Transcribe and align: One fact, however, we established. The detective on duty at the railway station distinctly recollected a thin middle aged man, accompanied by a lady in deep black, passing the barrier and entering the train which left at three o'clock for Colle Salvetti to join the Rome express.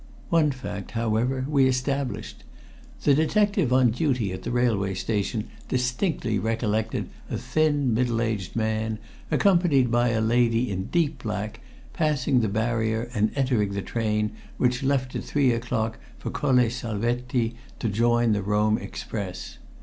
One 0.31 0.49
fact, 0.49 0.93
however, 0.97 1.45
we 1.47 1.67
established. 1.67 2.43
The 3.03 3.13
detective 3.13 3.71
on 3.71 3.91
duty 3.91 4.33
at 4.33 4.41
the 4.41 4.49
railway 4.49 4.95
station 4.95 5.49
distinctly 5.67 6.39
recollected 6.39 7.07
a 7.29 7.37
thin 7.37 7.93
middle 7.93 8.19
aged 8.19 8.55
man, 8.55 8.97
accompanied 9.29 9.91
by 9.91 10.09
a 10.09 10.19
lady 10.19 10.71
in 10.71 10.85
deep 10.85 11.21
black, 11.21 11.59
passing 11.93 12.39
the 12.39 12.49
barrier 12.49 13.11
and 13.13 13.29
entering 13.35 13.73
the 13.73 13.83
train 13.83 14.31
which 14.57 14.81
left 14.81 15.13
at 15.15 15.23
three 15.23 15.51
o'clock 15.51 15.99
for 16.17 16.31
Colle 16.31 16.67
Salvetti 16.71 17.53
to 17.77 17.87
join 17.87 18.31
the 18.31 18.41
Rome 18.41 18.79
express. 18.79 19.59